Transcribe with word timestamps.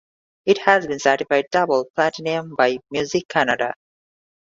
It 0.47 0.57
has 0.65 0.87
been 0.87 0.97
certified 0.97 1.45
Double 1.51 1.85
Platinum 1.93 2.55
by 2.55 2.79
Music 2.89 3.27
Canada. 3.27 3.75